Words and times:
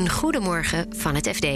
Een 0.00 0.10
goedemorgen 0.10 0.86
van 0.96 1.14
het 1.14 1.28
FD. 1.28 1.46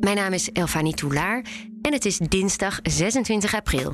Mijn 0.00 0.16
naam 0.16 0.32
is 0.32 0.52
Elfanie 0.52 0.94
Toulaar 0.94 1.44
en 1.82 1.92
het 1.92 2.04
is 2.04 2.18
dinsdag 2.18 2.78
26 2.82 3.54
april. 3.54 3.90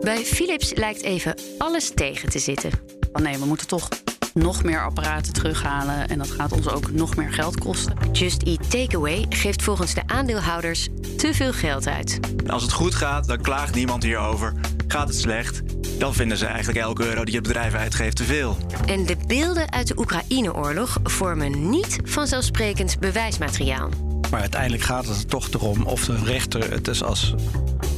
Bij 0.00 0.24
Philips 0.24 0.74
lijkt 0.74 1.02
even 1.02 1.34
alles 1.58 1.90
tegen 1.94 2.30
te 2.30 2.38
zitten. 2.38 2.70
Van 3.12 3.22
nee, 3.22 3.38
we 3.38 3.46
moeten 3.46 3.66
toch 3.66 3.88
nog 4.34 4.62
meer 4.62 4.84
apparaten 4.84 5.32
terughalen 5.32 6.08
en 6.08 6.18
dat 6.18 6.30
gaat 6.30 6.52
ons 6.52 6.68
ook 6.68 6.90
nog 6.90 7.16
meer 7.16 7.32
geld 7.32 7.58
kosten. 7.58 7.96
Just 8.12 8.42
Eat 8.42 8.70
Takeaway 8.70 9.26
geeft 9.28 9.62
volgens 9.62 9.94
de 9.94 10.02
aandeelhouders 10.06 10.88
te 11.16 11.34
veel 11.34 11.52
geld 11.52 11.86
uit. 11.86 12.20
Als 12.46 12.62
het 12.62 12.72
goed 12.72 12.94
gaat, 12.94 13.26
dan 13.26 13.40
klaagt 13.40 13.74
niemand 13.74 14.02
hierover. 14.02 14.52
Gaat 14.86 15.08
het 15.08 15.16
slecht, 15.16 15.62
dan 16.02 16.14
vinden 16.14 16.36
ze 16.38 16.46
eigenlijk 16.46 16.78
elke 16.78 17.06
euro 17.06 17.24
die 17.24 17.34
het 17.34 17.42
bedrijf 17.42 17.74
uitgeeft 17.74 18.16
te 18.16 18.24
veel. 18.24 18.56
En 18.86 19.06
de 19.06 19.16
beelden 19.26 19.72
uit 19.72 19.88
de 19.88 19.98
Oekraïne-oorlog 19.98 20.98
vormen 21.02 21.70
niet 21.70 21.98
vanzelfsprekend 22.04 22.98
bewijsmateriaal. 23.00 23.88
Maar 24.30 24.40
uiteindelijk 24.40 24.82
gaat 24.82 25.06
het 25.06 25.16
er 25.16 25.26
toch 25.26 25.50
erom 25.52 25.82
of 25.82 26.04
de 26.04 26.16
rechter 26.24 26.70
het 26.70 26.84
dus 26.84 27.02
als, 27.02 27.34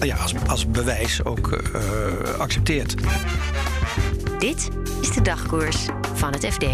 ja, 0.01 0.17
als, 0.17 0.35
als 0.47 0.71
bewijs 0.71 1.25
ook 1.25 1.53
uh, 1.53 2.39
accepteert. 2.39 2.95
Dit 4.39 4.69
is 5.01 5.11
de 5.11 5.23
dagkoers 5.23 5.87
van 6.15 6.33
het 6.33 6.47
FD. 6.47 6.65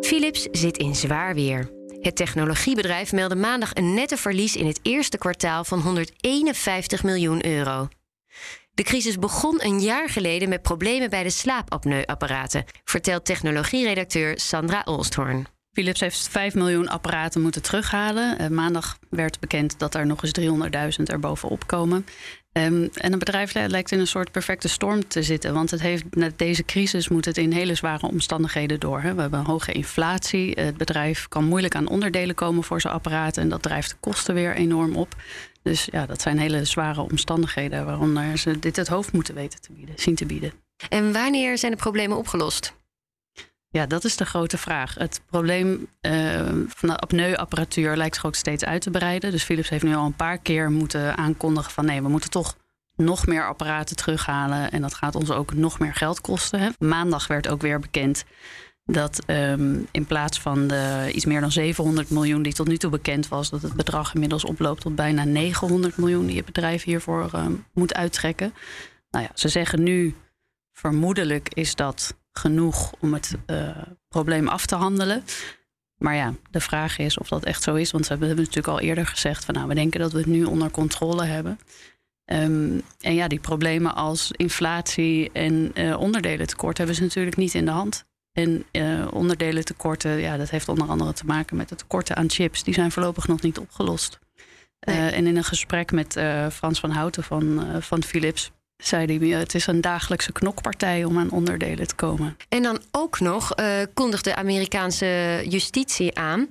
Philips 0.00 0.48
zit 0.52 0.76
in 0.76 0.94
zwaar 0.94 1.34
weer. 1.34 1.70
Het 2.00 2.16
technologiebedrijf 2.16 3.12
meldde 3.12 3.36
maandag 3.36 3.74
een 3.74 3.94
nette 3.94 4.16
verlies 4.16 4.56
in 4.56 4.66
het 4.66 4.80
eerste 4.82 5.18
kwartaal 5.18 5.64
van 5.64 5.80
151 5.80 7.02
miljoen 7.02 7.46
euro. 7.46 7.88
De 8.80 8.86
crisis 8.86 9.18
begon 9.18 9.58
een 9.62 9.80
jaar 9.80 10.08
geleden 10.08 10.48
met 10.48 10.62
problemen 10.62 11.10
bij 11.10 11.22
de 11.22 11.30
slaapapneuapparaten, 11.30 12.64
vertelt 12.84 13.24
technologieredacteur 13.24 14.40
Sandra 14.40 14.82
Olsthoorn. 14.84 15.46
Philips 15.72 16.00
heeft 16.00 16.28
5 16.28 16.54
miljoen 16.54 16.88
apparaten 16.88 17.40
moeten 17.40 17.62
terughalen. 17.62 18.40
Uh, 18.40 18.48
maandag 18.48 18.98
werd 19.10 19.40
bekend 19.40 19.78
dat 19.78 19.94
er 19.94 20.06
nog 20.06 20.22
eens 20.22 20.40
300.000 20.98 21.02
er 21.04 21.20
bovenop 21.20 21.66
komen. 21.66 22.06
Um, 22.52 22.90
en 22.94 23.10
het 23.10 23.18
bedrijf 23.18 23.54
lijkt 23.54 23.92
in 23.92 24.00
een 24.00 24.06
soort 24.06 24.30
perfecte 24.30 24.68
storm 24.68 25.08
te 25.08 25.22
zitten. 25.22 25.54
Want 25.54 25.70
het 25.70 25.80
heeft, 25.80 26.04
met 26.14 26.38
deze 26.38 26.64
crisis 26.64 27.08
moet 27.08 27.24
het 27.24 27.38
in 27.38 27.52
hele 27.52 27.74
zware 27.74 28.06
omstandigheden 28.06 28.80
door. 28.80 29.00
Hè. 29.00 29.14
We 29.14 29.20
hebben 29.20 29.44
hoge 29.44 29.72
inflatie. 29.72 30.52
Het 30.60 30.76
bedrijf 30.76 31.28
kan 31.28 31.44
moeilijk 31.44 31.74
aan 31.74 31.88
onderdelen 31.88 32.34
komen 32.34 32.64
voor 32.64 32.80
zijn 32.80 32.94
apparaten. 32.94 33.42
En 33.42 33.48
dat 33.48 33.62
drijft 33.62 33.90
de 33.90 33.96
kosten 34.00 34.34
weer 34.34 34.54
enorm 34.54 34.96
op. 34.96 35.14
Dus 35.62 35.88
ja, 35.90 36.06
dat 36.06 36.20
zijn 36.20 36.38
hele 36.38 36.64
zware 36.64 37.00
omstandigheden 37.00 37.84
waaronder 37.84 38.38
ze 38.38 38.58
dit 38.58 38.76
het 38.76 38.88
hoofd 38.88 39.12
moeten 39.12 39.34
weten 39.34 39.60
te 39.60 39.72
bieden, 39.72 39.94
zien 39.98 40.14
te 40.14 40.26
bieden. 40.26 40.52
En 40.88 41.12
wanneer 41.12 41.58
zijn 41.58 41.72
de 41.72 41.78
problemen 41.78 42.16
opgelost? 42.16 42.74
Ja, 43.72 43.86
dat 43.86 44.04
is 44.04 44.16
de 44.16 44.26
grote 44.26 44.58
vraag. 44.58 44.94
Het 44.94 45.20
probleem 45.26 45.86
uh, 46.00 46.40
van 46.68 46.88
de 46.88 46.96
apneuapparatuur 46.96 47.96
lijkt 47.96 48.14
zich 48.14 48.26
ook 48.26 48.34
steeds 48.34 48.64
uit 48.64 48.82
te 48.82 48.90
breiden. 48.90 49.30
Dus 49.30 49.42
Philips 49.42 49.68
heeft 49.68 49.84
nu 49.84 49.94
al 49.94 50.06
een 50.06 50.16
paar 50.16 50.38
keer 50.38 50.70
moeten 50.70 51.16
aankondigen 51.16 51.72
van 51.72 51.84
nee, 51.84 52.02
we 52.02 52.08
moeten 52.08 52.30
toch 52.30 52.56
nog 52.96 53.26
meer 53.26 53.46
apparaten 53.46 53.96
terughalen. 53.96 54.70
En 54.70 54.82
dat 54.82 54.94
gaat 54.94 55.14
ons 55.14 55.30
ook 55.30 55.54
nog 55.54 55.78
meer 55.78 55.94
geld 55.94 56.20
kosten. 56.20 56.60
Hè. 56.60 56.68
Maandag 56.78 57.26
werd 57.26 57.48
ook 57.48 57.60
weer 57.60 57.80
bekend 57.80 58.24
dat 58.92 59.22
um, 59.26 59.86
in 59.90 60.06
plaats 60.06 60.40
van 60.40 60.66
de 60.66 61.10
iets 61.12 61.24
meer 61.24 61.40
dan 61.40 61.52
700 61.52 62.10
miljoen 62.10 62.42
die 62.42 62.52
tot 62.52 62.68
nu 62.68 62.76
toe 62.76 62.90
bekend 62.90 63.28
was, 63.28 63.50
dat 63.50 63.62
het 63.62 63.74
bedrag 63.74 64.14
inmiddels 64.14 64.44
oploopt 64.44 64.80
tot 64.80 64.94
bijna 64.94 65.24
900 65.24 65.96
miljoen 65.96 66.26
die 66.26 66.36
het 66.36 66.44
bedrijf 66.44 66.84
hiervoor 66.84 67.30
um, 67.34 67.64
moet 67.72 67.94
uittrekken. 67.94 68.54
Nou 69.10 69.24
ja, 69.24 69.30
ze 69.34 69.48
zeggen 69.48 69.82
nu 69.82 70.14
vermoedelijk 70.72 71.54
is 71.54 71.74
dat 71.74 72.16
genoeg 72.32 72.92
om 73.00 73.12
het 73.12 73.36
uh, 73.46 73.68
probleem 74.08 74.48
af 74.48 74.66
te 74.66 74.74
handelen. 74.74 75.24
Maar 75.96 76.14
ja, 76.14 76.34
de 76.50 76.60
vraag 76.60 76.98
is 76.98 77.18
of 77.18 77.28
dat 77.28 77.44
echt 77.44 77.62
zo 77.62 77.74
is. 77.74 77.90
Want 77.90 78.08
we 78.08 78.14
hebben 78.14 78.36
natuurlijk 78.36 78.68
al 78.68 78.80
eerder 78.80 79.06
gezegd 79.06 79.44
van 79.44 79.54
nou, 79.54 79.68
we 79.68 79.74
denken 79.74 80.00
dat 80.00 80.12
we 80.12 80.18
het 80.18 80.26
nu 80.26 80.44
onder 80.44 80.70
controle 80.70 81.24
hebben. 81.24 81.58
Um, 82.24 82.82
en 83.00 83.14
ja, 83.14 83.28
die 83.28 83.40
problemen 83.40 83.94
als 83.94 84.30
inflatie 84.36 85.30
en 85.32 85.72
uh, 85.74 86.00
onderdelentekort 86.00 86.78
hebben 86.78 86.96
ze 86.96 87.02
natuurlijk 87.02 87.36
niet 87.36 87.54
in 87.54 87.64
de 87.64 87.70
hand. 87.70 88.08
En 88.32 88.64
uh, 88.72 89.06
onderdelentekorten, 89.12 90.18
ja, 90.18 90.36
dat 90.36 90.50
heeft 90.50 90.68
onder 90.68 90.88
andere 90.88 91.12
te 91.12 91.26
maken 91.26 91.56
met 91.56 91.68
de 91.68 91.74
tekorten 91.74 92.16
aan 92.16 92.30
chips. 92.30 92.62
Die 92.62 92.74
zijn 92.74 92.92
voorlopig 92.92 93.28
nog 93.28 93.42
niet 93.42 93.58
opgelost. 93.58 94.18
Nee. 94.80 94.96
Uh, 94.96 95.16
en 95.16 95.26
in 95.26 95.36
een 95.36 95.44
gesprek 95.44 95.92
met 95.92 96.16
uh, 96.16 96.46
Frans 96.48 96.80
van 96.80 96.90
Houten 96.90 97.24
van, 97.24 97.66
van 97.82 98.02
Philips 98.02 98.50
zei 98.76 99.18
hij, 99.18 99.38
het 99.38 99.54
is 99.54 99.66
een 99.66 99.80
dagelijkse 99.80 100.32
knokpartij 100.32 101.04
om 101.04 101.18
aan 101.18 101.30
onderdelen 101.30 101.86
te 101.86 101.94
komen. 101.94 102.36
En 102.48 102.62
dan 102.62 102.80
ook 102.90 103.20
nog 103.20 103.60
uh, 103.60 103.66
kondigt 103.94 104.24
de 104.24 104.34
Amerikaanse 104.34 105.42
justitie 105.48 106.18
aan 106.18 106.48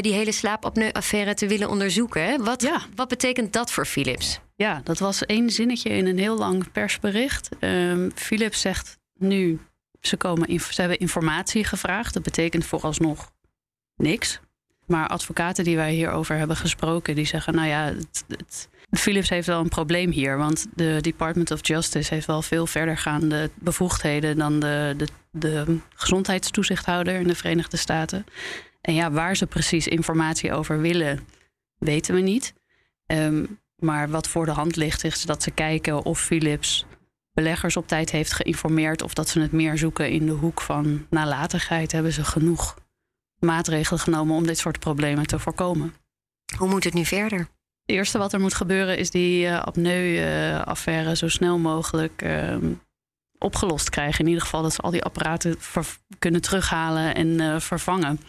die 0.00 0.12
hele 0.12 0.32
slaapapneu-affaire 0.32 1.34
te 1.34 1.46
willen 1.46 1.68
onderzoeken. 1.68 2.44
Wat, 2.44 2.62
ja. 2.62 2.80
wat 2.94 3.08
betekent 3.08 3.52
dat 3.52 3.70
voor 3.70 3.86
Philips? 3.86 4.40
Ja, 4.56 4.80
dat 4.84 4.98
was 4.98 5.26
één 5.26 5.50
zinnetje 5.50 5.90
in 5.90 6.06
een 6.06 6.18
heel 6.18 6.38
lang 6.38 6.72
persbericht. 6.72 7.48
Um, 7.60 8.10
Philips 8.14 8.60
zegt 8.60 8.98
nu, 9.18 9.60
ze, 10.06 10.16
komen 10.16 10.60
ze 10.60 10.80
hebben 10.80 10.98
informatie 10.98 11.64
gevraagd. 11.64 12.14
Dat 12.14 12.22
betekent 12.22 12.64
vooralsnog 12.64 13.32
niks. 13.96 14.40
Maar 14.86 15.08
advocaten 15.08 15.64
die 15.64 15.76
wij 15.76 15.92
hierover 15.92 16.36
hebben 16.36 16.56
gesproken, 16.56 17.14
die 17.14 17.26
zeggen: 17.26 17.54
nou 17.54 17.68
ja, 17.68 17.92
het, 18.28 18.68
Philips 18.90 19.28
heeft 19.28 19.46
wel 19.46 19.60
een 19.60 19.68
probleem 19.68 20.10
hier, 20.10 20.38
want 20.38 20.66
de 20.74 20.98
Department 21.00 21.50
of 21.50 21.66
Justice 21.66 22.14
heeft 22.14 22.26
wel 22.26 22.42
veel 22.42 22.66
verdergaande 22.66 23.50
bevoegdheden 23.54 24.36
dan 24.36 24.60
de, 24.60 24.94
de, 24.96 25.06
de 25.30 25.78
gezondheidstoezichthouder 25.94 27.14
in 27.14 27.28
de 27.28 27.34
Verenigde 27.34 27.76
Staten. 27.76 28.26
En 28.80 28.94
ja, 28.94 29.10
waar 29.10 29.36
ze 29.36 29.46
precies 29.46 29.88
informatie 29.88 30.52
over 30.52 30.80
willen, 30.80 31.26
weten 31.78 32.14
we 32.14 32.20
niet. 32.20 32.54
Um, 33.06 33.60
maar 33.76 34.10
wat 34.10 34.28
voor 34.28 34.44
de 34.44 34.52
hand 34.52 34.76
ligt, 34.76 35.04
is 35.04 35.22
dat 35.22 35.42
ze 35.42 35.50
kijken 35.50 36.04
of 36.04 36.20
Philips 36.20 36.86
beleggers 37.36 37.76
op 37.76 37.88
tijd 37.88 38.10
heeft 38.10 38.32
geïnformeerd 38.32 39.02
of 39.02 39.14
dat 39.14 39.28
ze 39.28 39.40
het 39.40 39.52
meer 39.52 39.78
zoeken 39.78 40.10
in 40.10 40.26
de 40.26 40.32
hoek 40.32 40.60
van 40.60 41.06
nalatigheid. 41.10 41.92
Hebben 41.92 42.12
ze 42.12 42.24
genoeg 42.24 42.76
maatregelen 43.38 44.00
genomen 44.00 44.36
om 44.36 44.46
dit 44.46 44.58
soort 44.58 44.78
problemen 44.78 45.26
te 45.26 45.38
voorkomen? 45.38 45.94
Hoe 46.58 46.68
moet 46.68 46.84
het 46.84 46.94
nu 46.94 47.04
verder? 47.04 47.38
Het 47.38 47.96
eerste 47.96 48.18
wat 48.18 48.32
er 48.32 48.40
moet 48.40 48.54
gebeuren 48.54 48.98
is 48.98 49.10
die 49.10 49.46
uh, 49.46 49.62
apneu-affaire 49.62 51.16
zo 51.16 51.28
snel 51.28 51.58
mogelijk 51.58 52.22
uh, 52.22 52.56
opgelost 53.38 53.90
krijgen. 53.90 54.20
In 54.20 54.26
ieder 54.26 54.42
geval 54.42 54.62
dat 54.62 54.72
ze 54.72 54.80
al 54.80 54.90
die 54.90 55.04
apparaten 55.04 55.56
kunnen 56.18 56.40
terughalen 56.40 57.14
en 57.14 57.26
uh, 57.26 57.60
vervangen. 57.60 58.20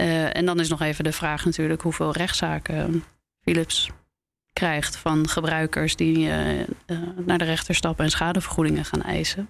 Uh, 0.00 0.36
en 0.36 0.44
dan 0.44 0.60
is 0.60 0.68
nog 0.68 0.80
even 0.80 1.04
de 1.04 1.12
vraag 1.12 1.44
natuurlijk 1.44 1.82
hoeveel 1.82 2.12
rechtszaken 2.12 3.04
Philips 3.42 3.90
krijgt 4.52 4.96
van 4.96 5.28
gebruikers 5.28 5.96
die 5.96 6.28
naar 7.24 7.38
de 7.38 7.44
rechter 7.44 7.74
stappen 7.74 8.04
en 8.04 8.10
schadevergoedingen 8.10 8.84
gaan 8.84 9.02
eisen. 9.02 9.48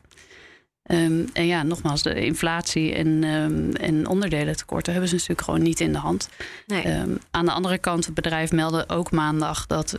Um, 0.91 1.29
en 1.33 1.47
ja, 1.47 1.63
nogmaals, 1.63 2.03
de 2.03 2.25
inflatie 2.25 2.95
en, 2.95 3.25
um, 3.25 3.75
en 3.75 4.07
onderdelentekorten 4.07 4.93
hebben 4.93 5.11
ze 5.11 5.15
natuurlijk 5.15 5.43
gewoon 5.43 5.63
niet 5.63 5.81
in 5.81 5.93
de 5.93 5.99
hand. 5.99 6.29
Nee. 6.67 6.99
Um, 6.99 7.19
aan 7.31 7.45
de 7.45 7.53
andere 7.53 7.79
kant, 7.79 8.05
het 8.05 8.15
bedrijf 8.15 8.53
meldde 8.53 8.89
ook 8.89 9.11
maandag 9.11 9.67
dat 9.67 9.95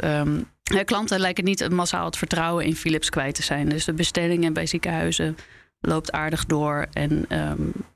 klanten 0.85 1.19
lijken 1.19 1.43
niet 1.43 1.69
massaal 1.69 2.05
het 2.05 2.17
vertrouwen 2.17 2.65
in 2.65 2.75
Philips 2.75 3.09
kwijt 3.09 3.35
te 3.35 3.43
zijn. 3.43 3.69
Dus 3.69 3.85
de 3.85 3.93
bestellingen 3.93 4.53
bij 4.53 4.65
ziekenhuizen 4.65 5.37
loopt 5.85 6.11
aardig 6.11 6.45
door. 6.45 6.88
En 6.91 7.25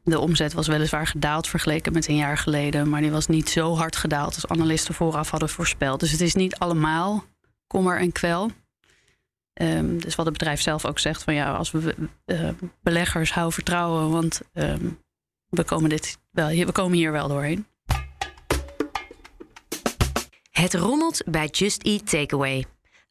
de 0.04 0.20
omzet 0.20 0.54
was 0.54 0.68
weliswaar 0.68 1.08
gedaald 1.08 1.48
vergeleken 1.48 1.94
met 1.94 2.08
een 2.08 2.16
jaar 2.16 2.38
geleden. 2.38 2.90
Maar 2.90 3.02
die 3.02 3.12
was 3.12 3.28
niet 3.28 3.50
zo 3.50 3.76
hard 3.76 3.96
gedaald 3.96 4.36
als 4.36 4.48
analisten 4.48 4.94
vooraf 4.94 5.30
hadden 5.30 5.50
voorspeld. 5.50 6.00
Dus 6.00 6.12
het 6.12 6.22
is 6.22 6.36
niet 6.36 6.56
allemaal 6.56 7.24
kommer 7.68 8.00
en 8.00 8.12
kwel. 8.12 8.52
Um, 9.62 10.02
dus 10.02 10.16
wat 10.16 10.26
het 10.26 10.38
bedrijf 10.38 10.62
zelf 10.62 10.86
ook 10.86 11.00
zegt: 11.00 11.24
van 11.24 11.34
ja, 11.34 11.54
als 11.54 11.72
we 11.72 11.96
uh, 12.26 12.50
beleggers 12.82 13.32
houden 13.32 13.54
vertrouwen, 13.54 14.12
want 14.12 14.42
um, 14.54 15.00
we, 15.50 15.64
komen 15.64 15.90
dit 15.90 16.18
wel, 16.32 16.48
we 16.48 16.72
komen 16.72 16.98
hier 16.98 17.12
wel 17.12 17.28
doorheen. 17.28 17.68
Het 20.52 20.74
rommelt 20.74 21.22
bij 21.26 21.48
Just 21.48 21.84
Eat 21.84 22.10
Takeaway. 22.10 22.66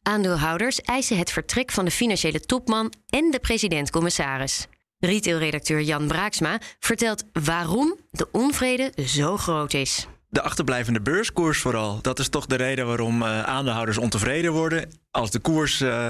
Aandeelhouders 0.07 0.81
eisen 0.81 1.17
het 1.17 1.31
vertrek 1.31 1.71
van 1.71 1.85
de 1.85 1.91
financiële 1.91 2.39
topman 2.39 2.93
en 3.09 3.31
de 3.31 3.39
president-commissaris. 3.39 4.67
Retailredacteur 4.99 5.81
Jan 5.81 6.07
Braaksma 6.07 6.59
vertelt 6.79 7.23
waarom 7.45 7.95
de 8.11 8.27
onvrede 8.31 8.91
zo 9.05 9.37
groot 9.37 9.73
is. 9.73 10.07
De 10.29 10.41
achterblijvende 10.41 11.01
beurskoers 11.01 11.59
vooral. 11.59 12.01
Dat 12.01 12.19
is 12.19 12.29
toch 12.29 12.45
de 12.45 12.55
reden 12.55 12.87
waarom 12.87 13.21
uh, 13.21 13.43
aandeelhouders 13.43 13.97
ontevreden 13.97 14.51
worden. 14.51 14.91
Als 15.11 15.31
de 15.31 15.39
koers 15.39 15.81
uh, 15.81 16.09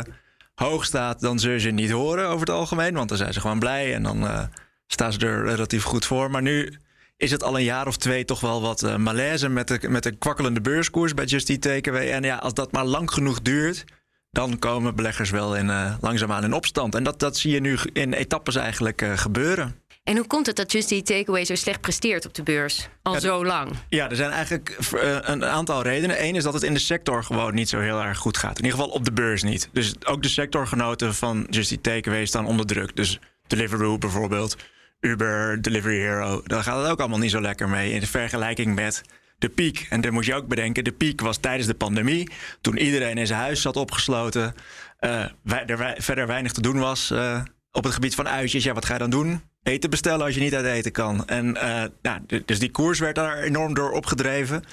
hoog 0.56 0.86
staat, 0.86 1.20
dan 1.20 1.40
zul 1.40 1.52
je 1.52 1.60
ze 1.60 1.70
niet 1.70 1.92
horen 1.92 2.28
over 2.28 2.40
het 2.40 2.56
algemeen. 2.56 2.94
Want 2.94 3.10
dan 3.10 3.18
zijn 3.18 3.34
ze 3.34 3.42
gewoon 3.42 3.60
blij 3.60 3.94
en 3.94 4.04
dan 4.04 4.24
uh, 4.24 4.44
staan 4.88 5.14
ze 5.14 5.20
er 5.20 5.46
relatief 5.46 5.84
goed 5.84 6.06
voor. 6.06 6.32
Maar 6.32 6.42
nu 6.42 6.78
is 7.18 7.32
het 7.32 7.44
al 7.44 7.58
een 7.58 7.64
jaar 7.64 7.88
of 7.88 7.98
twee 7.98 8.26
toch 8.26 8.40
wel 8.40 8.62
wat 8.62 8.84
uh, 8.84 8.96
malaise 8.96 9.50
met 9.50 9.68
de, 9.68 9.90
met 9.90 10.04
de 10.04 10.16
kwakkelende 10.16 10.62
beurskoers 10.62 11.14
bij 11.14 11.26
Just 11.26 11.50
Eat 11.50 11.62
Takeaway. 11.62 12.12
En 12.12 12.24
ja, 12.24 12.36
als 12.36 12.54
dat 12.54 12.72
maar 12.72 12.86
lang 12.86 13.12
genoeg 13.12 13.42
duurt, 13.42 13.84
dan 14.32 14.60
komen 14.60 14.96
beleggers 14.96 15.30
wel 15.30 15.56
in, 15.56 15.68
uh, 15.68 15.94
langzaamaan 16.02 16.44
in 16.44 16.54
opstand. 16.54 16.96
En 16.96 17.04
dat, 17.04 17.20
dat 17.20 17.38
zie 17.38 17.52
je 17.52 17.60
nu 17.60 17.78
in 17.94 18.14
etappes 18.14 18.56
eigenlijk 18.56 19.02
uh, 19.02 19.18
gebeuren. 19.18 19.76
En 20.04 20.18
hoe 20.18 20.28
komt 20.28 20.46
het 20.46 20.56
dat 20.56 20.72
Just 20.72 20.92
Eat 20.92 21.06
Takeaway 21.06 21.46
zo 21.46 21.56
slecht 21.56 21.82
presteert 21.82 22.26
op 22.26 22.34
de 22.34 22.44
beurs? 22.44 22.90
Al 23.02 23.20
zo 23.20 23.46
lang. 23.46 23.72
Ja, 23.90 24.10
er 24.10 24.16
zijn 24.16 24.32
eigenlijk 24.32 24.78
een 25.22 25.46
aantal 25.46 25.82
redenen. 25.82 26.24
Eén 26.24 26.36
is 26.36 26.44
dat 26.44 26.54
het 26.54 26.64
in 26.64 26.74
de 26.74 26.80
sector 26.80 27.24
gewoon 27.24 27.54
niet 27.54 27.70
zo 27.70 27.80
heel 27.80 28.02
erg 28.04 28.18
goed 28.18 28.38
gaat. 28.38 28.58
In 28.58 28.64
ieder 28.64 28.80
geval 28.80 28.94
op 28.94 29.06
de 29.06 29.12
beurs 29.12 29.44
niet. 29.44 29.70
Dus 29.72 29.94
ook 30.06 30.24
de 30.24 30.30
sectorgenoten 30.30 31.16
van 31.16 31.48
Just 31.50 31.72
Eat 31.72 31.84
Takeaway 31.84 32.26
staan 32.26 32.46
onder 32.46 32.66
druk. 32.66 32.96
Dus 32.96 33.20
Deliveroo 33.48 33.98
bijvoorbeeld, 33.98 34.56
Uber, 35.00 35.62
Delivery 35.62 36.00
Hero. 36.00 36.42
Daar 36.46 36.64
gaat 36.64 36.82
het 36.82 36.92
ook 36.92 37.00
allemaal 37.00 37.20
niet 37.20 37.32
zo 37.32 37.42
lekker 37.42 37.70
mee 37.70 37.92
in 37.92 38.08
vergelijking 38.08 38.76
met 38.76 39.02
de 39.38 39.50
piek. 39.50 39.88
En 39.90 40.02
dan 40.02 40.14
moet 40.14 40.26
je 40.26 40.36
ook 40.36 40.48
bedenken, 40.48 40.84
de 40.84 40.92
piek 40.92 41.22
was 41.22 41.38
tijdens 41.38 41.68
de 41.68 41.74
pandemie. 41.74 42.32
Toen 42.62 42.78
iedereen 42.78 43.18
in 43.18 43.28
zijn 43.28 43.40
huis 43.40 43.62
zat 43.62 43.76
opgesloten. 43.76 44.56
Uh, 45.00 45.26
er 45.68 45.96
verder 45.98 46.28
weinig 46.28 46.52
te 46.52 46.62
doen 46.62 46.80
was 46.80 47.12
uh, 47.12 47.42
op 47.72 47.84
het 47.84 47.94
gebied 47.94 48.16
van 48.16 48.28
uitjes. 48.28 48.64
Ja, 48.64 48.74
wat 48.74 48.86
ga 48.86 48.94
je 48.94 49.00
dan 49.00 49.10
doen? 49.10 49.42
Eten 49.64 49.90
bestellen 49.90 50.26
als 50.26 50.36
je 50.36 50.42
niet 50.42 50.56
uit 50.56 50.66
eten 50.66 50.92
kan. 50.92 51.26
En 51.26 51.46
uh, 51.48 51.84
nou, 52.02 52.20
dus 52.46 52.60
die 52.60 52.72
koers 52.72 53.00
werd 53.00 53.16
daar 53.16 53.38
enorm 53.38 53.74
door 53.74 53.92
opgedreven. 53.92 54.64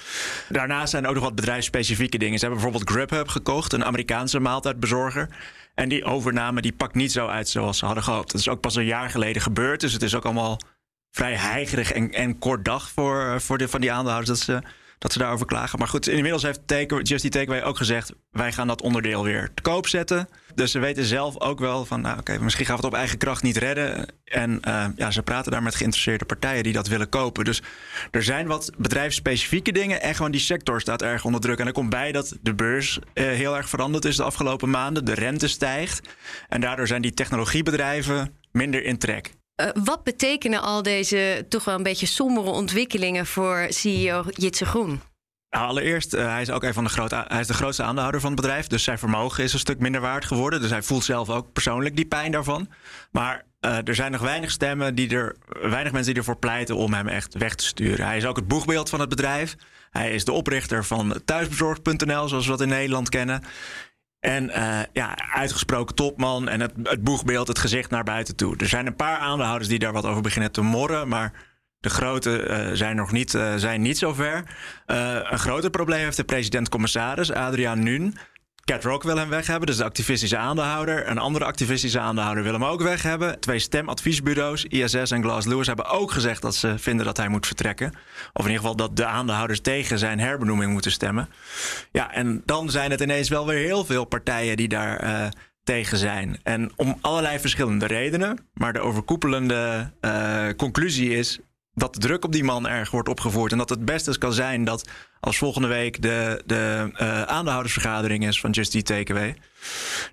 Daarnaast 0.49 0.91
zijn 0.91 1.03
er 1.03 1.09
ook 1.09 1.15
nog 1.15 1.25
wat 1.25 1.35
bedrijfsspecifieke 1.35 2.19
dingen. 2.19 2.38
Ze 2.38 2.47
hebben 2.47 2.62
bijvoorbeeld 2.62 2.91
Grubhub 2.91 3.29
gekocht, 3.29 3.73
een 3.73 3.85
Amerikaanse 3.85 4.41
maaltijdbezorger. 4.41 5.29
En 5.75 5.88
die 5.88 6.05
overname 6.05 6.61
die 6.61 6.73
pakt 6.73 6.94
niet 6.94 7.12
zo 7.12 7.26
uit 7.26 7.49
zoals 7.49 7.79
ze 7.79 7.87
hadden 7.87 8.05
gehoopt. 8.05 8.32
Dat 8.32 8.41
is 8.41 8.49
ook 8.49 8.61
pas 8.61 8.75
een 8.75 8.85
jaar 8.85 9.11
geleden 9.11 9.43
gebeurd. 9.43 9.81
Dus 9.81 9.93
het 9.93 10.03
is 10.03 10.15
ook 10.15 10.25
allemaal 10.25 10.59
vrij 11.11 11.35
heigerig 11.35 11.93
en, 11.93 12.12
en 12.12 12.38
kort 12.38 12.65
dag 12.65 12.91
voor, 12.91 13.41
voor 13.41 13.59
de, 13.59 13.69
van 13.69 13.81
die 13.81 13.93
aandeelhouders 13.93 14.38
dat 14.38 14.47
ze, 14.47 14.62
dat 15.05 15.12
ze 15.12 15.19
daarover 15.19 15.47
klagen. 15.47 15.79
Maar 15.79 15.89
goed, 15.89 16.09
inmiddels 16.09 16.43
heeft 16.43 16.61
Justy 17.03 17.29
Takeaway 17.29 17.62
ook 17.62 17.77
gezegd... 17.77 18.12
wij 18.31 18.53
gaan 18.53 18.67
dat 18.67 18.83
onderdeel 18.83 19.25
weer 19.25 19.51
te 19.55 19.62
koop 19.62 19.87
zetten. 19.87 20.29
Dus 20.55 20.71
ze 20.71 20.79
weten 20.79 21.05
zelf 21.05 21.41
ook 21.41 21.59
wel 21.59 21.85
van... 21.85 22.01
nou 22.01 22.19
oké, 22.19 22.39
misschien 22.39 22.67
gaan 22.67 22.77
we 22.77 22.83
het 22.83 22.93
op 22.93 22.99
eigen 22.99 23.19
kracht 23.19 23.43
niet 23.43 23.56
redden. 23.56 24.06
En 24.25 24.61
uh, 24.69 24.87
ja, 24.97 25.11
ze 25.11 25.23
praten 25.23 25.53
daar 25.53 25.62
met 25.62 25.75
geïnteresseerde 25.75 26.25
partijen 26.25 26.62
die 26.62 26.73
dat 26.73 26.89
willen 26.89 27.09
kopen. 27.09 27.45
Dus 27.45 27.62
er 28.11 28.23
zijn 28.23 28.47
wat 28.47 28.71
bedrijfsspecifieke 28.79 29.73
dingen... 29.73 30.01
en 30.03 30.15
gewoon 30.15 30.31
die 30.31 30.41
sector 30.41 30.81
staat 30.81 31.03
erg 31.03 31.25
onder 31.25 31.41
druk. 31.41 31.59
En 31.59 31.67
er 31.67 31.73
komt 31.73 31.91
bij 31.91 32.12
dat 32.12 32.37
de 32.43 32.55
beurs 32.55 32.99
uh, 32.99 33.25
heel 33.27 33.56
erg 33.56 33.69
veranderd 33.69 34.05
is 34.05 34.17
de 34.17 34.23
afgelopen 34.23 34.71
maanden. 34.71 35.05
De 35.05 35.15
rente 35.15 35.49
stijgt. 35.49 36.09
En 36.49 36.61
daardoor 36.61 36.87
zijn 36.87 37.03
die 37.03 37.15
technologiebedrijven 37.15 38.35
minder 38.53 38.85
in 38.85 38.99
trek. 38.99 39.33
Uh, 39.62 39.69
wat 39.85 40.05
betekenen 40.05 40.62
al 40.62 40.83
deze 40.83 41.47
toch 41.49 41.65
wel 41.65 41.75
een 41.75 41.83
beetje 41.83 42.06
sombere 42.06 42.51
ontwikkelingen 42.51 43.27
voor 43.27 43.67
CEO 43.69 44.25
Jitse 44.31 44.65
Groen? 44.67 45.01
Nou, 45.51 45.67
allereerst, 45.67 46.15
uh, 46.15 46.27
hij 46.27 46.41
is 46.41 46.51
ook 46.51 46.62
een 46.62 46.75
van 46.75 46.85
de 46.85 47.25
hij 47.29 47.41
is 47.41 47.47
de 47.47 47.55
grootste 47.55 47.83
aandeelhouder 47.83 48.21
van 48.21 48.31
het 48.31 48.41
bedrijf. 48.41 48.67
Dus 48.67 48.83
zijn 48.83 48.99
vermogen 48.99 49.45
is 49.45 49.53
een 49.53 49.59
stuk 49.59 49.79
minder 49.79 50.01
waard 50.01 50.25
geworden. 50.25 50.61
Dus 50.61 50.71
hij 50.71 50.83
voelt 50.83 51.05
zelf 51.05 51.31
ook 51.31 51.53
persoonlijk 51.53 51.97
die 51.97 52.06
pijn 52.06 52.33
daarvan. 52.33 52.69
Maar 53.11 53.45
uh, 53.61 53.89
er 53.89 53.95
zijn 53.95 54.12
nog 54.12 54.21
weinig 54.21 54.51
stemmen 54.51 54.95
die 54.95 55.15
er, 55.17 55.37
weinig 55.49 55.93
mensen 55.93 56.12
die 56.12 56.23
ervoor 56.23 56.39
pleiten 56.39 56.77
om 56.77 56.95
hem 56.95 57.09
echt 57.09 57.35
weg 57.35 57.55
te 57.55 57.65
sturen. 57.65 58.06
Hij 58.06 58.17
is 58.17 58.27
ook 58.27 58.37
het 58.37 58.49
boegbeeld 58.49 58.89
van 58.89 59.01
het 59.01 59.09
bedrijf. 59.09 59.56
Hij 59.91 60.15
is 60.15 60.25
de 60.25 60.33
oprichter 60.33 60.85
van 60.85 61.21
thuisbezorgd.nl, 61.25 62.29
zoals 62.29 62.45
we 62.45 62.51
dat 62.51 62.61
in 62.61 62.69
Nederland 62.69 63.09
kennen. 63.09 63.43
En 64.25 64.49
uh, 64.49 64.79
ja, 64.93 65.17
uitgesproken 65.32 65.94
topman 65.94 66.49
en 66.49 66.61
het, 66.61 66.73
het 66.82 67.03
boegbeeld, 67.03 67.49
het 67.49 67.59
gezicht 67.59 67.91
naar 67.91 68.05
buiten 68.05 68.37
toe. 68.37 68.56
Er 68.56 68.69
zijn 68.69 68.87
een 68.87 68.97
paar 68.97 69.19
aandeelhouders 69.19 69.69
die 69.69 69.79
daar 69.79 69.93
wat 69.93 70.05
over 70.05 70.23
beginnen 70.23 70.53
te 70.53 70.61
morren, 70.61 71.09
maar 71.09 71.32
de 71.81 71.91
grote 71.91 72.47
uh, 72.49 72.69
zijn 72.73 72.97
nog 72.97 73.12
niet, 73.12 73.35
uh, 73.35 73.55
zijn 73.56 73.82
niet 73.82 73.99
zover. 73.99 74.43
een 74.87 75.38
groter 75.38 75.71
probleem 75.71 76.05
heeft 76.05 76.17
de 76.17 76.25
president-commissaris, 76.25 77.32
Adriaan 77.32 77.82
Nun. 77.82 78.17
Cat 78.64 78.84
Rock 78.84 79.02
wil 79.02 79.16
hem 79.16 79.28
weg 79.28 79.46
hebben, 79.46 79.66
dus 79.66 79.76
de 79.76 79.84
activistische 79.84 80.37
aandeelhouder. 80.37 81.08
Een 81.08 81.19
andere 81.19 81.44
activistische 81.44 81.99
aandeelhouder 82.00 82.44
wil 82.44 82.52
hem 82.52 82.64
ook 82.64 82.82
weg 82.82 83.02
hebben. 83.02 83.40
Twee 83.40 83.58
stemadviesbureaus, 83.58 84.64
ISS 84.64 85.11
en 85.11 85.22
Glass 85.22 85.46
Lewis, 85.46 85.66
hebben 85.66 85.87
ook 85.87 86.11
gezegd 86.11 86.43
dat 86.43 86.55
ze 86.55 86.78
vinden 86.78 87.06
dat 87.06 87.16
hij 87.16 87.28
moet 87.28 87.46
vertrekken. 87.46 87.87
Of 88.32 88.44
in 88.44 88.50
ieder 88.50 88.56
geval 88.56 88.76
dat 88.76 88.96
de 88.96 89.05
aandeelhouders 89.05 89.61
tegen 89.61 89.99
zijn 89.99 90.20
herbenoeming 90.20 90.72
moeten 90.72 90.90
stemmen. 90.90 91.28
Ja, 91.93 92.12
en 92.12 92.43
dan 92.44 92.70
zijn 92.70 92.90
het 92.90 93.00
ineens 93.00 93.28
wel 93.28 93.46
weer 93.46 93.64
heel 93.64 93.84
veel 93.84 94.05
partijen 94.05 94.56
die 94.56 94.69
daar 94.69 95.05
uh, 95.05 95.26
tegen 95.64 95.99
zijn. 95.99 96.40
En 96.43 96.72
om 96.76 96.99
allerlei 97.00 97.38
verschillende 97.38 97.87
redenen. 97.87 98.38
Maar 98.55 98.72
de 98.72 98.81
overkoepelende 98.81 99.90
uh, 100.00 100.49
conclusie 100.56 101.17
is 101.17 101.38
dat 101.75 101.94
de 101.94 102.00
druk 102.00 102.25
op 102.25 102.32
die 102.32 102.44
man 102.44 102.69
erg 102.69 102.91
wordt 102.91 103.09
opgevoerd. 103.09 103.53
En 103.53 103.59
dat 103.59 103.69
het 103.69 103.85
beste 103.85 104.19
kan 104.19 104.32
zijn 104.32 104.65
dat 104.65 104.88
als 105.21 105.38
volgende 105.38 105.69
week 105.69 106.03
de, 106.03 106.43
de 106.47 106.91
uh, 107.00 107.23
aandeelhoudersvergadering 107.23 108.26
is 108.26 108.41
van 108.41 108.50
Just 108.50 108.75
Eat 108.75 108.87
Takeaway... 108.87 109.37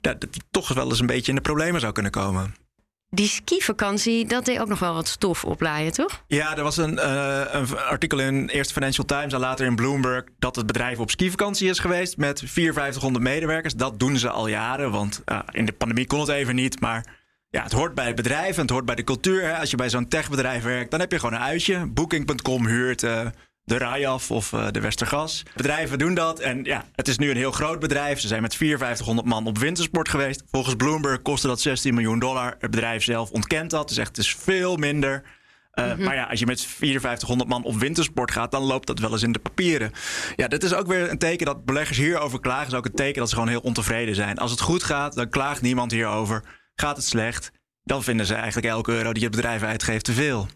Dat, 0.02 0.28
toch 0.52 0.74
wel 0.74 0.90
eens 0.90 1.00
een 1.00 1.06
beetje 1.06 1.30
in 1.30 1.36
de 1.36 1.42
problemen 1.42 1.81
zou 1.81 1.94
kunnen 1.94 2.12
komen. 2.12 2.56
Die 3.10 3.28
skivakantie, 3.28 4.25
dat 4.25 4.46
deed 4.46 4.60
ook 4.60 4.68
nog 4.68 4.80
wel 4.80 4.94
wat 4.94 5.08
stof 5.08 5.46
oplaaien, 5.46 5.92
toch? 5.92 6.24
Ja, 6.28 6.58
er 6.58 6.63
was 6.63 6.78
een, 6.78 6.94
uh, 6.94 7.42
een 7.52 7.78
artikel 7.78 8.19
in 8.19 8.48
eerst 8.48 8.72
Financial 8.72 9.06
Times 9.06 9.34
en 9.34 9.40
later 9.40 9.66
in 9.66 9.75
Bloomberg... 9.75 10.24
dat 10.40 10.56
het 10.56 10.66
bedrijf 10.66 11.00
op 11.00 11.10
skivakantie 11.10 11.69
is 11.69 11.80
geweest 11.80 12.18
met 12.18 12.44
5400 12.46 13.24
medewerkers. 13.24 13.74
Dat 13.74 14.00
doen 14.00 14.18
ze 14.18 14.30
al 14.30 14.48
jaren, 14.48 14.92
want 14.92 15.22
uh, 15.25 15.40
in 15.52 15.66
de 15.66 15.72
pandemie 15.72 16.07
kon 16.07 16.19
het 16.19 16.30
even 16.30 16.56
niet, 16.56 16.80
maar... 16.80 17.19
Ja, 17.51 17.63
het 17.63 17.71
hoort 17.71 17.94
bij 17.94 18.06
het 18.06 18.15
bedrijf 18.15 18.56
en 18.56 18.62
het 18.62 18.69
hoort 18.69 18.86
bij 18.86 18.95
de 18.95 19.03
cultuur. 19.03 19.44
Hè. 19.44 19.57
Als 19.57 19.69
je 19.69 19.77
bij 19.77 19.89
zo'n 19.89 20.07
techbedrijf 20.07 20.63
werkt, 20.63 20.92
dan 20.92 21.00
heb 21.00 21.12
je 21.12 21.19
gewoon 21.19 21.36
een 21.36 21.45
uitje. 21.45 21.86
Booking.com 21.86 22.68
huurt 22.68 23.03
uh, 23.03 23.25
de 23.63 23.77
Rayaf 23.77 24.31
of 24.31 24.51
uh, 24.51 24.68
de 24.71 24.80
Westergas. 24.80 25.44
Bedrijven 25.56 25.98
doen 25.98 26.13
dat. 26.13 26.39
En 26.39 26.63
ja, 26.63 26.86
het 26.95 27.07
is 27.07 27.18
nu 27.18 27.30
een 27.30 27.38
heel 27.38 27.51
groot 27.51 27.80
bedrijf. 27.80 28.19
Ze 28.19 28.27
zijn 28.27 28.42
met 28.42 28.56
5400 28.56 29.27
man 29.27 29.45
op 29.45 29.57
wintersport 29.57 30.09
geweest. 30.09 30.44
Volgens 30.51 30.75
Bloomberg 30.75 31.21
kostte 31.21 31.48
dat 31.48 31.62
16 31.62 31.94
miljoen 31.94 32.19
dollar. 32.19 32.56
Het 32.59 32.71
bedrijf 32.71 33.03
zelf 33.03 33.31
ontkent 33.31 33.69
dat. 33.69 33.88
Dus 33.88 33.97
echt, 33.97 34.07
het 34.07 34.18
is 34.18 34.36
veel 34.36 34.75
minder. 34.77 35.24
Uh, 35.74 35.86
mm-hmm. 35.86 36.04
Maar 36.04 36.15
ja, 36.15 36.24
als 36.24 36.39
je 36.39 36.45
met 36.45 36.65
5400 36.65 37.50
man 37.50 37.63
op 37.63 37.75
wintersport 37.75 38.31
gaat, 38.31 38.51
dan 38.51 38.63
loopt 38.63 38.88
dat 38.88 39.00
wel 39.00 39.12
eens 39.12 39.24
in 39.24 39.31
de 39.31 39.39
papieren. 39.39 39.92
Ja, 40.36 40.47
dit 40.47 40.63
is 40.63 40.74
ook 40.74 40.88
weer 40.88 41.09
een 41.09 41.18
teken 41.18 41.45
dat 41.45 41.65
beleggers 41.65 41.97
hierover 41.97 42.39
klagen. 42.39 42.68
Is 42.68 42.74
ook 42.74 42.86
een 42.86 42.92
teken 42.92 43.19
dat 43.19 43.30
ze 43.30 43.36
gewoon 43.36 43.50
heel 43.50 43.59
ontevreden 43.59 44.15
zijn. 44.15 44.38
Als 44.38 44.51
het 44.51 44.62
goed 44.62 44.83
gaat, 44.83 45.15
dan 45.15 45.30
klaagt 45.30 45.62
niemand 45.62 45.92
hierover. 45.92 46.59
Gaat 46.75 46.95
het 46.95 47.06
slecht, 47.06 47.51
dan 47.83 48.03
vinden 48.03 48.25
ze 48.25 48.33
eigenlijk 48.33 48.68
elke 48.68 48.91
euro 48.91 49.13
die 49.13 49.23
het 49.23 49.31
bedrijf 49.31 49.62
uitgeeft 49.62 50.06
te 50.06 50.13
veel. 50.13 50.47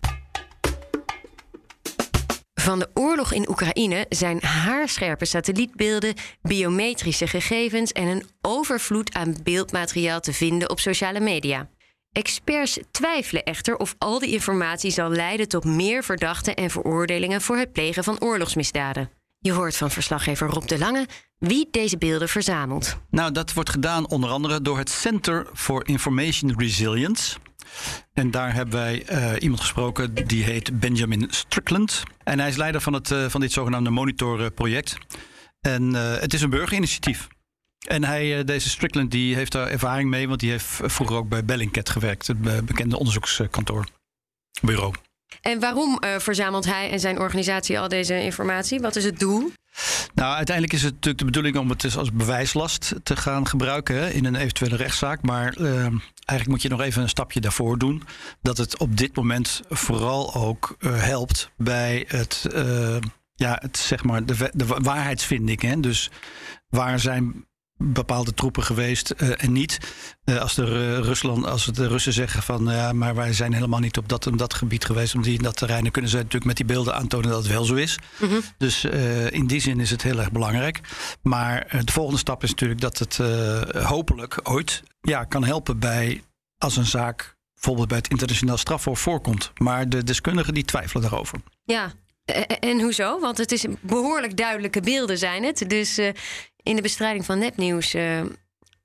Van 2.66 2.80
de 2.80 2.90
oorlog 2.94 3.34
in 3.34 3.50
Oekraïne 3.50 4.06
zijn 4.10 4.44
haarscherpe 4.44 5.26
satellietbeelden, 5.26 6.14
biometrische 6.42 7.28
gegevens 7.28 7.92
en 7.92 8.08
een 8.08 8.26
overvloed 8.42 9.14
aan 9.14 9.36
beeldmateriaal 9.44 10.20
te 10.20 10.34
vinden 10.34 10.70
op 10.70 10.80
sociale 10.80 11.20
media. 11.20 11.70
Experts 12.12 12.80
twijfelen 12.92 13.44
echter 13.44 13.78
of 13.78 13.96
al 13.98 14.20
die 14.20 14.32
informatie 14.32 14.92
zal 14.92 15.10
leiden 15.10 15.48
tot 15.48 15.64
meer 15.64 16.04
verdachten 16.04 16.56
en 16.56 16.70
veroordelingen 16.70 17.42
voor 17.42 17.58
het 17.58 17.72
plegen 17.72 18.04
van 18.04 18.22
oorlogsmisdaden. 18.22 19.10
Je 19.46 19.52
hoort 19.52 19.78
van 19.78 19.92
verslaggever 19.92 20.48
Rob 20.48 20.68
de 20.68 20.78
Lange 20.78 21.08
wie 21.38 21.68
deze 21.72 21.98
beelden 21.98 22.30
verzamelt. 22.30 22.98
Nou, 23.10 23.32
dat 23.32 23.54
wordt 23.54 23.70
gedaan 23.70 24.10
onder 24.10 24.30
andere 24.30 24.62
door 24.62 24.78
het 24.78 24.90
Center 24.90 25.48
for 25.54 25.88
Information 25.88 26.54
Resilience. 26.58 27.38
En 28.14 28.32
daar 28.32 28.54
hebben 28.54 28.76
wij 28.76 29.12
uh, 29.12 29.32
iemand 29.40 29.62
gesproken 29.62 30.14
die 30.14 30.44
heet 30.44 30.80
Benjamin 30.80 31.28
Strickland. 31.30 32.04
En 32.24 32.40
hij 32.40 32.50
is 32.50 32.56
leider 32.56 32.82
van, 32.82 32.94
het, 32.94 33.10
uh, 33.10 33.26
van 33.26 33.42
dit 33.42 33.52
zogenaamde 33.52 33.90
monitorproject. 33.90 34.98
En 35.62 35.94
uh, 35.94 36.18
het 36.18 36.34
is 36.34 36.42
een 36.42 36.50
burgerinitiatief. 36.50 37.28
En 37.88 38.04
hij, 38.04 38.44
deze 38.44 38.70
Strickland 38.70 39.12
die 39.12 39.36
heeft 39.36 39.52
daar 39.52 39.68
ervaring 39.68 40.10
mee, 40.10 40.28
want 40.28 40.40
die 40.40 40.52
heeft 40.52 40.66
vroeger 40.68 41.16
ook 41.16 41.30
bij 41.30 41.46
Bellingcat 41.46 41.90
gewerkt, 41.90 42.28
het 42.28 42.66
bekende 42.66 42.98
onderzoekskantoor, 42.98 43.86
bureau. 44.62 44.94
En 45.42 45.60
waarom 45.60 46.00
uh, 46.04 46.20
verzamelt 46.20 46.66
hij 46.66 46.92
en 46.92 47.00
zijn 47.00 47.20
organisatie 47.20 47.80
al 47.80 47.88
deze 47.88 48.22
informatie? 48.22 48.80
Wat 48.80 48.96
is 48.96 49.04
het 49.04 49.20
doel? 49.20 49.52
Nou, 50.14 50.36
uiteindelijk 50.36 50.76
is 50.76 50.84
het 50.84 50.94
natuurlijk 50.94 51.20
de 51.20 51.26
bedoeling 51.26 51.58
om 51.58 51.70
het 51.70 51.82
dus 51.82 51.98
als 51.98 52.12
bewijslast 52.12 52.94
te 53.04 53.16
gaan 53.16 53.48
gebruiken 53.48 54.14
in 54.14 54.26
een 54.26 54.36
eventuele 54.36 54.76
rechtszaak. 54.76 55.22
Maar 55.22 55.58
uh, 55.58 55.70
eigenlijk 56.26 56.48
moet 56.48 56.62
je 56.62 56.70
nog 56.70 56.82
even 56.82 57.02
een 57.02 57.10
stapje 57.10 57.42
daarvoor 57.42 57.78
doen. 57.78 58.04
Dat 58.42 58.58
het 58.58 58.78
op 58.78 58.98
dit 58.98 59.16
moment 59.16 59.62
vooral 59.70 60.34
ook 60.36 60.76
uh, 60.80 61.04
helpt 61.04 61.52
bij 61.58 62.06
het, 62.08 62.48
ja, 63.36 63.58
het, 63.62 63.78
zeg 63.78 64.04
maar 64.04 64.26
de, 64.26 64.52
de 64.54 64.66
waarheidsvinding. 64.66 65.62
Hè. 65.62 65.80
Dus 65.80 66.10
waar 66.70 67.00
zijn 67.00 67.46
bepaalde 67.78 68.34
troepen 68.34 68.64
geweest 68.64 69.14
uh, 69.18 69.44
en 69.44 69.52
niet. 69.52 69.80
Uh, 70.26 70.42
als, 70.42 70.56
de, 70.56 71.02
Rusland, 71.02 71.46
als 71.46 71.66
de 71.66 71.88
Russen 71.88 72.14
zeggen 72.14 72.44
van 72.44 72.66
ja, 72.66 72.94
maar 72.94 73.16
wij 73.16 73.34
zijn 73.34 73.54
helemaal 73.54 73.80
niet 73.80 73.98
op 73.98 74.10
dat 74.10 74.26
en 74.26 74.38
dat 74.38 74.54
gebied 74.54 74.86
geweest, 74.86 75.16
om 75.16 75.22
die 75.22 75.38
in 75.38 75.44
dat 75.44 75.58
terrein, 75.58 75.84
dan 75.84 75.92
kunnen 75.92 76.12
ze 76.12 76.18
natuurlijk 76.18 76.46
met 76.46 76.58
die 76.58 76.66
beelden 76.66 76.96
aantonen 76.96 77.30
dat 77.30 77.44
het 77.44 77.52
wel 77.52 77.64
zo 77.64 77.76
is. 77.76 78.00
Mm 78.20 78.30
-hmm. 78.30 78.42
Dus 78.58 78.84
in 79.30 79.48
die 79.48 79.60
zin 79.60 79.80
is 79.80 79.90
het 79.90 80.02
heel 80.02 80.20
erg 80.20 80.32
belangrijk. 80.32 80.80
Maar 81.22 81.82
de 81.86 81.92
volgende 81.92 82.20
stap 82.20 82.44
is 82.44 82.50
natuurlijk 82.50 82.82
dat 82.82 82.98
het 82.98 83.18
hopelijk 83.84 84.40
ooit 84.44 84.84
ja, 85.02 85.24
kan 85.24 85.44
helpen 85.44 85.80
bij 85.80 86.24
als 86.58 86.78
een 86.78 86.86
zaak 86.86 87.36
bijvoorbeeld 87.54 87.88
bij 87.88 87.98
het 87.98 88.08
internationaal 88.08 88.58
strafhof 88.58 89.00
voorkomt. 89.00 89.52
Maar 89.58 89.90
de 89.90 90.04
deskundigen 90.04 90.54
die 90.54 90.66
twijfelen 90.66 91.02
daarover. 91.02 91.40
Ja, 91.64 91.92
en 92.60 92.82
hoezo? 92.82 93.20
Want 93.20 93.38
het 93.38 93.52
is 93.52 93.66
behoorlijk 93.82 94.38
duidelijke 94.38 94.82
beelden 94.82 95.18
zijn 95.18 95.44
het. 95.44 95.70
Dus 95.70 96.00
in 96.66 96.76
de 96.76 96.82
bestrijding 96.82 97.26
van 97.26 97.40
nepnieuws 97.40 97.96
uh, 97.96 98.22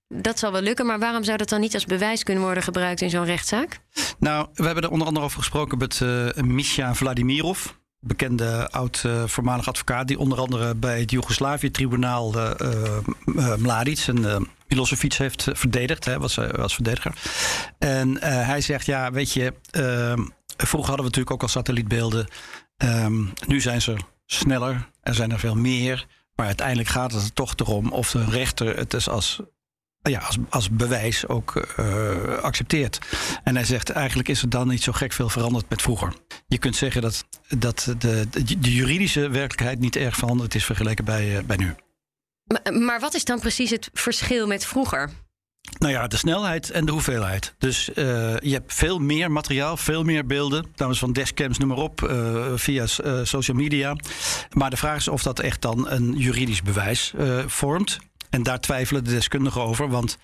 dat 0.08 0.38
zal 0.38 0.52
wel 0.52 0.60
lukken, 0.60 0.86
maar 0.86 0.98
waarom 0.98 1.24
zou 1.24 1.36
dat 1.36 1.48
dan 1.48 1.60
niet 1.60 1.74
als 1.74 1.84
bewijs 1.84 2.22
kunnen 2.22 2.42
worden 2.42 2.62
gebruikt 2.62 3.00
in 3.00 3.10
zo'n 3.10 3.24
rechtszaak? 3.24 3.80
Nou, 4.18 4.48
we 4.54 4.64
hebben 4.64 4.82
er 4.82 4.90
onder 4.90 5.06
andere 5.06 5.26
over 5.26 5.38
gesproken 5.38 5.78
met 5.78 6.00
uh, 6.00 6.28
Misha 6.34 6.94
Vladimirov 6.94 7.66
bekende 8.02 8.70
oud 8.70 9.02
uh, 9.06 9.24
voormalig 9.26 9.68
advocaat 9.68 10.08
die 10.08 10.18
onder 10.18 10.38
andere 10.38 10.74
bij 10.74 11.00
het 11.00 11.10
Joegoslavië-tribunaal 11.10 12.34
Mladic 13.58 14.04
en 14.06 14.48
Milosevic 14.68 15.12
heeft 15.12 15.48
verdedigd, 15.52 16.04
hè, 16.04 16.18
was, 16.18 16.34
verdediger. 16.74 17.14
En 17.78 18.22
hij 18.22 18.60
zegt, 18.60 18.86
ja, 18.86 19.12
weet 19.12 19.32
je, 19.32 19.54
ehm, 19.70 20.22
vroeger 20.56 20.88
hadden 20.88 20.96
we 20.96 21.02
natuurlijk 21.02 21.30
ook 21.30 21.42
al 21.42 21.48
satellietbeelden. 21.48 22.26
Um, 22.76 23.32
nu 23.46 23.60
zijn 23.60 23.82
ze 23.82 23.96
sneller, 24.26 24.88
er 25.02 25.14
zijn 25.14 25.32
er 25.32 25.38
veel 25.38 25.56
meer. 25.56 26.06
Maar 26.40 26.48
uiteindelijk 26.48 26.88
gaat 26.88 27.12
het 27.12 27.22
er 27.22 27.32
toch 27.32 27.54
erom 27.56 27.92
of 27.92 28.10
de 28.10 28.24
rechter 28.24 28.76
het 28.76 28.90
dus 28.90 29.08
als 29.08 29.40
ja, 30.02 30.18
als, 30.18 30.38
als 30.48 30.70
bewijs 30.70 31.26
ook 31.26 31.68
uh, 31.80 32.38
accepteert. 32.38 32.98
En 33.44 33.54
hij 33.54 33.64
zegt 33.64 33.90
eigenlijk 33.90 34.28
is 34.28 34.42
er 34.42 34.48
dan 34.48 34.68
niet 34.68 34.82
zo 34.82 34.92
gek 34.92 35.12
veel 35.12 35.28
veranderd 35.28 35.68
met 35.68 35.82
vroeger. 35.82 36.14
Je 36.46 36.58
kunt 36.58 36.76
zeggen 36.76 37.02
dat, 37.02 37.24
dat 37.48 37.94
de, 37.98 38.28
de, 38.30 38.74
juridische 38.74 39.28
werkelijkheid 39.28 39.78
niet 39.78 39.96
erg 39.96 40.16
veranderd 40.16 40.54
is 40.54 40.64
vergeleken 40.64 41.04
bij, 41.04 41.36
uh, 41.36 41.42
bij 41.42 41.56
nu. 41.56 41.74
Maar, 42.44 42.74
maar, 42.74 43.00
wat 43.00 43.14
is 43.14 43.24
dan 43.24 43.40
precies 43.40 43.70
het 43.70 43.90
verschil 43.92 44.46
met 44.46 44.66
vroeger? 44.66 45.10
Nou 45.78 45.92
ja, 45.92 46.06
de 46.06 46.16
snelheid 46.16 46.70
en 46.70 46.86
de 46.86 46.92
hoeveelheid. 46.92 47.54
Dus 47.58 47.88
uh, 47.88 47.94
je 48.38 48.52
hebt 48.52 48.74
veel 48.74 48.98
meer 48.98 49.30
materiaal, 49.30 49.76
veel 49.76 50.04
meer 50.04 50.26
beelden. 50.26 50.66
Dames 50.74 50.98
van 50.98 51.12
dashcams, 51.12 51.58
noem 51.58 51.68
maar 51.68 51.76
op, 51.76 52.12
via 52.54 52.86
social 53.24 53.56
media. 53.56 53.96
Maar 54.52 54.70
de 54.70 54.76
vraag 54.76 54.96
is 54.96 55.08
of 55.08 55.22
dat 55.22 55.38
echt 55.38 55.62
dan 55.62 55.88
een 55.88 56.12
juridisch 56.16 56.62
bewijs 56.62 57.14
vormt. 57.46 57.98
En 58.30 58.42
daar 58.42 58.60
twijfelen 58.60 59.04
de 59.04 59.10
deskundigen 59.10 59.62
over. 59.62 59.88
Want 59.88 60.18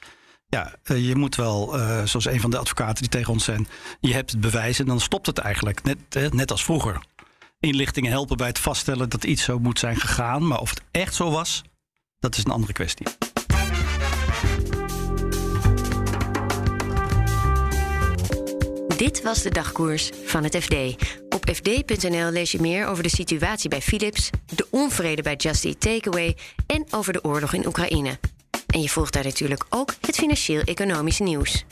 ja, 0.49 0.75
eh, 0.83 1.09
je 1.09 1.16
moet 1.16 1.35
wel, 1.35 1.78
zoals 2.05 2.26
een 2.26 2.40
van 2.40 2.50
de 2.50 2.59
advocaten 2.59 3.02
die 3.02 3.09
tegen 3.09 3.33
ons 3.33 3.45
zijn, 3.45 3.69
je 4.00 4.12
hebt 4.12 4.31
het 4.31 4.40
bewijs 4.40 4.78
en 4.78 4.87
dan 4.87 5.00
stopt 5.00 5.26
het 5.26 5.38
eigenlijk. 5.38 5.83
Net, 5.83 6.33
net 6.33 6.50
als 6.50 6.64
vroeger. 6.64 7.00
Inlichtingen 7.61 8.11
helpen 8.11 8.37
bij 8.37 8.47
het 8.47 8.59
vaststellen 8.59 9.09
dat 9.09 9.25
iets 9.25 9.43
zo 9.43 9.59
moet 9.59 9.78
zijn 9.78 9.97
gegaan. 9.97 10.47
Maar 10.47 10.61
of 10.61 10.71
het 10.71 10.83
echt 10.90 11.14
zo 11.14 11.31
was, 11.31 11.62
dat 12.19 12.37
is 12.37 12.45
een 12.45 12.52
andere 12.52 12.73
kwestie. 12.73 13.07
Dit 18.96 19.22
was 19.22 19.42
de 19.42 19.50
dagkoers 19.50 20.10
van 20.24 20.44
het 20.44 20.56
FD. 20.56 20.74
Op 21.28 21.50
fd.nl 21.54 22.30
lees 22.30 22.52
je 22.52 22.60
meer 22.60 22.86
over 22.86 23.02
de 23.02 23.08
situatie 23.08 23.68
bij 23.68 23.82
Philips, 23.82 24.30
de 24.54 24.66
onvrede 24.70 25.22
bij 25.22 25.34
Just 25.34 25.64
Eat 25.64 25.80
Takeaway 25.80 26.36
en 26.66 26.86
over 26.90 27.12
de 27.12 27.24
oorlog 27.24 27.52
in 27.52 27.66
Oekraïne. 27.66 28.18
En 28.66 28.82
je 28.82 28.88
volgt 28.88 29.12
daar 29.12 29.24
natuurlijk 29.24 29.64
ook 29.70 29.94
het 30.00 30.16
financieel-economische 30.16 31.22
nieuws. 31.22 31.64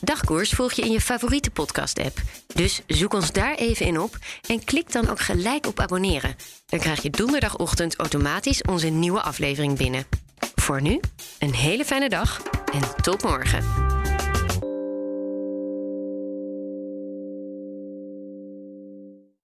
Dagkoers 0.00 0.50
volg 0.50 0.72
je 0.72 0.82
in 0.82 0.92
je 0.92 1.00
favoriete 1.00 1.50
podcast-app. 1.50 2.20
Dus 2.54 2.80
zoek 2.86 3.14
ons 3.14 3.32
daar 3.32 3.54
even 3.54 3.86
in 3.86 4.00
op 4.00 4.18
en 4.48 4.64
klik 4.64 4.92
dan 4.92 5.08
ook 5.08 5.20
gelijk 5.20 5.66
op 5.66 5.80
abonneren. 5.80 6.36
Dan 6.66 6.78
krijg 6.78 7.02
je 7.02 7.10
donderdagochtend 7.10 7.96
automatisch 7.96 8.62
onze 8.62 8.88
nieuwe 8.88 9.20
aflevering 9.20 9.76
binnen. 9.76 10.06
Voor 10.54 10.82
nu, 10.82 11.00
een 11.38 11.54
hele 11.54 11.84
fijne 11.84 12.08
dag 12.08 12.42
en 12.72 13.02
tot 13.02 13.22
morgen. 13.22 13.95